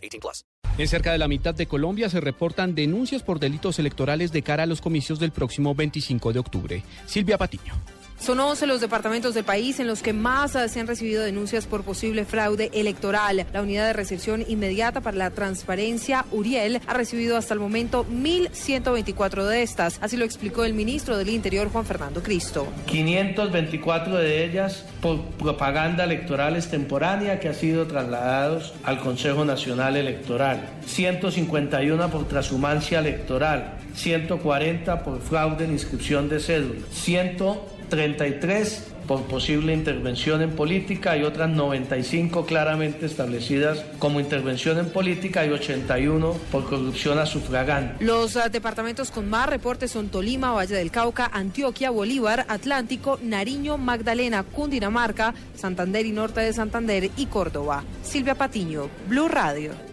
18 0.00 0.20
plus. 0.20 0.44
En 0.78 0.88
cerca 0.88 1.12
de 1.12 1.18
la 1.18 1.28
mitad 1.28 1.54
de 1.54 1.66
Colombia 1.66 2.08
se 2.08 2.20
reportan 2.20 2.74
denuncias 2.74 3.22
por 3.22 3.38
delitos 3.38 3.78
electorales 3.78 4.32
de 4.32 4.42
cara 4.42 4.62
a 4.62 4.66
los 4.66 4.80
comicios 4.80 5.18
del 5.18 5.30
próximo 5.30 5.74
25 5.74 6.32
de 6.32 6.38
octubre. 6.38 6.82
Silvia 7.06 7.36
Patiño. 7.36 7.74
Son 8.20 8.38
11 8.38 8.66
los 8.66 8.82
departamentos 8.82 9.32
del 9.32 9.44
país 9.44 9.80
en 9.80 9.86
los 9.86 10.02
que 10.02 10.12
más 10.12 10.52
se 10.52 10.78
han 10.78 10.86
recibido 10.86 11.22
denuncias 11.22 11.64
por 11.64 11.84
posible 11.84 12.26
fraude 12.26 12.70
electoral. 12.74 13.46
La 13.50 13.62
Unidad 13.62 13.86
de 13.86 13.94
Recepción 13.94 14.44
Inmediata 14.46 15.00
para 15.00 15.16
la 15.16 15.30
Transparencia, 15.30 16.26
Uriel, 16.30 16.82
ha 16.86 16.92
recibido 16.92 17.38
hasta 17.38 17.54
el 17.54 17.60
momento 17.60 18.04
1.124 18.04 19.44
de 19.44 19.62
estas. 19.62 19.98
Así 20.02 20.18
lo 20.18 20.26
explicó 20.26 20.64
el 20.64 20.74
ministro 20.74 21.16
del 21.16 21.30
Interior, 21.30 21.70
Juan 21.70 21.86
Fernando 21.86 22.22
Cristo. 22.22 22.68
524 22.88 24.18
de 24.18 24.44
ellas 24.44 24.84
por 25.00 25.22
propaganda 25.38 26.04
electoral 26.04 26.56
extemporánea 26.56 27.40
que 27.40 27.48
ha 27.48 27.54
sido 27.54 27.86
trasladados 27.86 28.74
al 28.84 29.00
Consejo 29.00 29.46
Nacional 29.46 29.96
Electoral. 29.96 30.68
151 30.84 32.10
por 32.10 32.28
transhumancia 32.28 32.98
electoral. 32.98 33.78
140 33.94 35.02
por 35.04 35.22
fraude 35.22 35.64
en 35.64 35.72
inscripción 35.72 36.28
de 36.28 36.38
cédula. 36.38 36.80
133 37.90 38.84
por 39.06 39.22
posible 39.24 39.74
intervención 39.74 40.40
en 40.40 40.50
política 40.50 41.16
y 41.16 41.24
otras 41.24 41.50
95 41.50 42.46
claramente 42.46 43.06
establecidas 43.06 43.84
como 43.98 44.20
intervención 44.20 44.78
en 44.78 44.90
política 44.90 45.44
y 45.44 45.50
81 45.50 46.34
por 46.52 46.64
corrupción 46.68 47.18
a 47.18 47.26
sufragante. 47.26 48.04
Los 48.04 48.36
uh, 48.36 48.48
departamentos 48.50 49.10
con 49.10 49.28
más 49.28 49.48
reportes 49.48 49.90
son 49.90 50.08
Tolima, 50.08 50.52
Valle 50.52 50.76
del 50.76 50.92
Cauca, 50.92 51.28
Antioquia, 51.32 51.90
Bolívar, 51.90 52.46
Atlántico, 52.48 53.18
Nariño, 53.22 53.78
Magdalena, 53.78 54.44
Cundinamarca, 54.44 55.34
Santander 55.56 56.06
y 56.06 56.12
Norte 56.12 56.40
de 56.40 56.52
Santander 56.52 57.10
y 57.16 57.26
Córdoba. 57.26 57.82
Silvia 58.04 58.36
Patiño, 58.36 58.88
Blue 59.08 59.28
Radio. 59.28 59.89